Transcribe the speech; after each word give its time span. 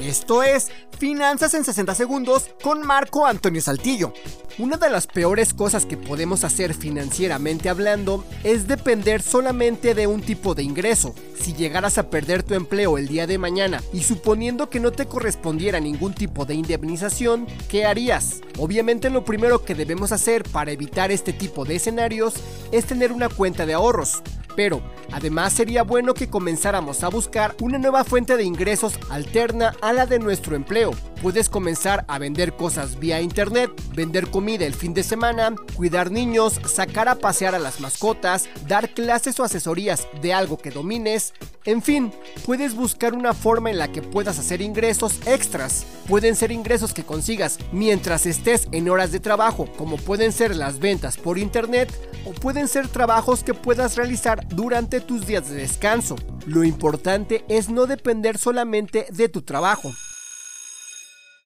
Esto 0.00 0.44
es 0.44 0.70
Finanzas 0.96 1.54
en 1.54 1.64
60 1.64 1.92
Segundos 1.96 2.50
con 2.62 2.86
Marco 2.86 3.26
Antonio 3.26 3.60
Saltillo. 3.60 4.12
Una 4.56 4.76
de 4.76 4.90
las 4.90 5.08
peores 5.08 5.52
cosas 5.54 5.86
que 5.86 5.96
podemos 5.96 6.44
hacer 6.44 6.72
financieramente 6.74 7.68
hablando 7.68 8.24
es 8.44 8.68
depender 8.68 9.22
solamente 9.22 9.94
de 9.94 10.06
un 10.06 10.22
tipo 10.22 10.54
de 10.54 10.62
ingreso. 10.62 11.16
Si 11.40 11.52
llegaras 11.52 11.98
a 11.98 12.10
perder 12.10 12.44
tu 12.44 12.54
empleo 12.54 12.96
el 12.96 13.08
día 13.08 13.26
de 13.26 13.38
mañana 13.38 13.82
y 13.92 14.04
suponiendo 14.04 14.70
que 14.70 14.78
no 14.78 14.92
te 14.92 15.06
correspondiera 15.06 15.80
ningún 15.80 16.14
tipo 16.14 16.44
de 16.44 16.54
indemnización, 16.54 17.46
¿qué 17.68 17.84
harías? 17.84 18.40
Obviamente 18.56 19.10
lo 19.10 19.24
primero 19.24 19.64
que 19.64 19.74
debemos 19.74 20.12
hacer 20.12 20.44
para 20.44 20.70
evitar 20.70 21.10
este 21.10 21.32
tipo 21.32 21.64
de 21.64 21.76
escenarios 21.76 22.34
es 22.70 22.84
tener 22.84 23.10
una 23.10 23.28
cuenta 23.28 23.66
de 23.66 23.74
ahorros. 23.74 24.22
Pero 24.58 24.82
además 25.12 25.52
sería 25.52 25.84
bueno 25.84 26.14
que 26.14 26.28
comenzáramos 26.28 27.04
a 27.04 27.08
buscar 27.08 27.54
una 27.60 27.78
nueva 27.78 28.02
fuente 28.02 28.36
de 28.36 28.42
ingresos 28.42 28.98
alterna 29.08 29.76
a 29.80 29.92
la 29.92 30.04
de 30.04 30.18
nuestro 30.18 30.56
empleo. 30.56 30.90
Puedes 31.22 31.48
comenzar 31.48 32.04
a 32.06 32.18
vender 32.18 32.54
cosas 32.54 32.98
vía 33.00 33.20
internet, 33.20 33.72
vender 33.94 34.30
comida 34.30 34.64
el 34.66 34.74
fin 34.74 34.94
de 34.94 35.02
semana, 35.02 35.52
cuidar 35.74 36.12
niños, 36.12 36.60
sacar 36.64 37.08
a 37.08 37.16
pasear 37.16 37.56
a 37.56 37.58
las 37.58 37.80
mascotas, 37.80 38.48
dar 38.68 38.90
clases 38.90 39.40
o 39.40 39.44
asesorías 39.44 40.06
de 40.22 40.32
algo 40.32 40.58
que 40.58 40.70
domines, 40.70 41.34
en 41.68 41.82
fin, 41.82 42.12
puedes 42.46 42.74
buscar 42.74 43.12
una 43.12 43.34
forma 43.34 43.68
en 43.68 43.76
la 43.76 43.92
que 43.92 44.00
puedas 44.00 44.38
hacer 44.38 44.62
ingresos 44.62 45.20
extras. 45.26 45.84
Pueden 46.06 46.34
ser 46.34 46.50
ingresos 46.50 46.94
que 46.94 47.04
consigas 47.04 47.58
mientras 47.72 48.24
estés 48.24 48.68
en 48.72 48.88
horas 48.88 49.12
de 49.12 49.20
trabajo, 49.20 49.68
como 49.76 49.98
pueden 49.98 50.32
ser 50.32 50.56
las 50.56 50.78
ventas 50.78 51.18
por 51.18 51.36
internet, 51.36 51.92
o 52.24 52.32
pueden 52.32 52.68
ser 52.68 52.88
trabajos 52.88 53.44
que 53.44 53.52
puedas 53.52 53.96
realizar 53.96 54.48
durante 54.48 55.00
tus 55.00 55.26
días 55.26 55.50
de 55.50 55.56
descanso. 55.56 56.16
Lo 56.46 56.64
importante 56.64 57.44
es 57.48 57.68
no 57.68 57.86
depender 57.86 58.38
solamente 58.38 59.06
de 59.10 59.28
tu 59.28 59.42
trabajo. 59.42 59.92